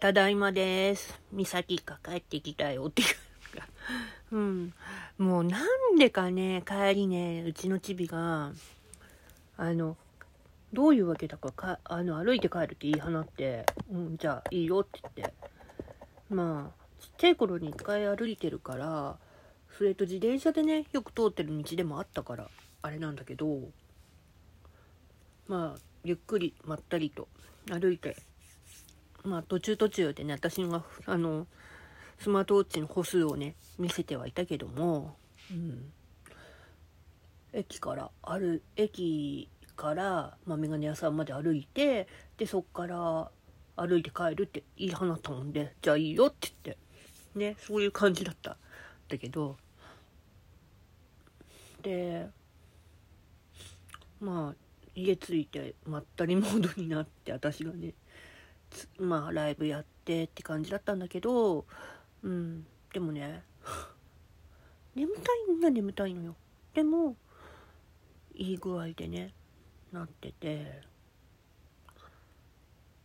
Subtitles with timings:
[0.00, 1.20] ただいまです。
[1.30, 3.68] 美咲が帰ってきたよっていうか。
[4.32, 4.72] うん。
[5.18, 8.52] もうなんでかね、帰りね、うちのチビが、
[9.58, 9.98] あの、
[10.72, 15.34] どういうわけだかか、あの、歩いて帰るって言い放って、うん、じゃあいいよって言って。
[16.30, 19.18] まあ、ちっちゃい頃に一回歩いてるから、
[19.76, 22.48] それと自転車でね、よく通ってる道でもあったから、
[22.80, 23.68] あれなんだけど、
[25.46, 27.28] まあ、ゆっくりまったりと
[27.68, 28.16] 歩いて
[29.24, 31.46] まあ途中途中でね私があの
[32.18, 35.16] スマートウォッチの歩数をね見せてはいたけども、
[35.50, 35.92] うん、
[37.52, 42.06] 駅からある駅から、まあ、メガネ屋さんまで歩いて
[42.36, 43.30] でそっから
[43.76, 46.78] 歩いて帰るって言い放ったもんでじゃあいいよって言って
[47.34, 48.56] ねそういう感じだった。
[49.08, 49.56] だけど
[51.82, 52.28] で
[54.20, 54.54] まあ
[54.94, 57.94] 家着いてまったりモードになって私がね
[58.98, 61.64] まあライブやってって感じだったんだけど
[62.22, 63.42] うんでもね
[64.94, 66.36] 眠たいんが眠たいのよ。
[66.74, 67.16] でも
[68.34, 69.32] いい具合でね
[69.92, 70.82] なってて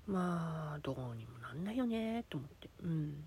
[0.08, 2.70] まあどうにもなんないよねと思って。
[2.84, 3.24] うん。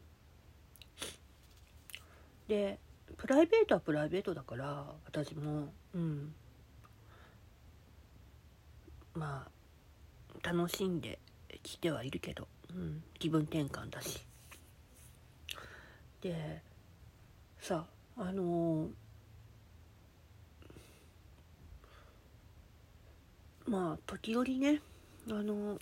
[2.46, 2.78] で
[3.16, 6.34] プライベートはプライベートだから私もうん。
[9.14, 9.48] ま
[10.42, 11.18] あ楽しんで
[11.62, 14.20] きてはいるけど、うん、気分転換だし。
[16.20, 16.62] で
[17.60, 18.88] さあのー
[23.66, 24.80] まあ時折ね
[25.30, 25.80] あのー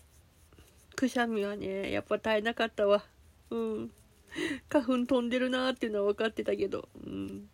[0.96, 3.04] くしゃみはねやっぱ絶えなかったわ。
[3.50, 3.90] うん。
[4.68, 7.48] 花粉飛んでるなーっていうのは分かってたけどうん。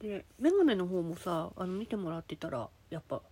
[0.00, 3.22] でメガネの方もさあの見てもらってたらやっぱ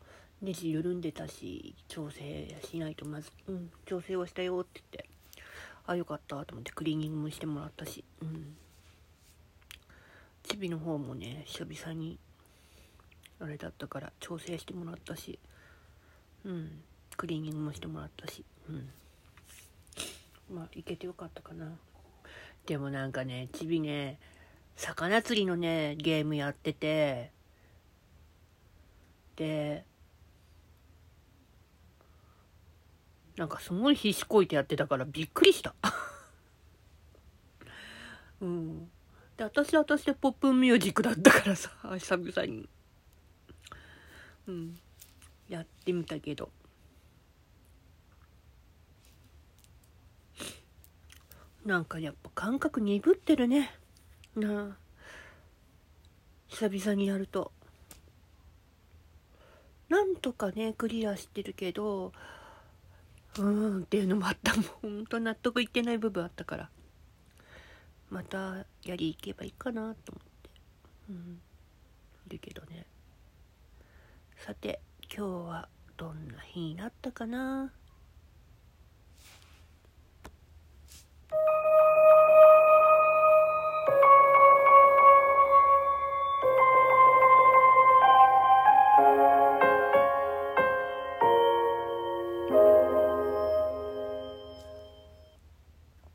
[0.43, 5.11] ネジ緩んでたし調整しないとまずうん調整をしたよって言って
[5.87, 8.56] あよかったと思ってクリーニングもしてもらったしうん。
[10.43, 12.19] チビの方もね久々に
[13.39, 15.39] あれだったから調整してもらったし
[16.45, 16.83] うん。
[17.17, 18.89] クリーニングもしてもらったしうん。
[20.57, 21.67] まあ行けてよかったかな。
[22.67, 24.19] でもなんかねチビね
[24.77, 27.31] 魚釣りのねゲームやってて
[29.37, 29.84] で
[33.41, 35.75] なんかすごい必死こいてやってたからびっくりした。
[38.43, 38.91] うん。
[39.39, 42.69] で私は私でポップミュージックだったからさ 久々に。
[44.47, 44.78] うん。
[45.49, 46.53] やってみたけど。
[51.65, 53.75] なんかやっぱ感覚鈍ってるね。
[54.37, 54.77] なあ。
[56.49, 57.53] 久々にやると。
[59.89, 62.12] なんとかねクリアしてるけど
[63.39, 64.55] うんっていうのもあった。
[64.57, 66.71] もうほんと納得いってない部分あったから。
[68.11, 70.51] またやりいけばいいかなと思って。
[71.11, 71.41] うん。
[72.27, 72.87] いるけどね。
[74.37, 74.81] さて
[75.15, 77.73] 今日はどんな日になったかな？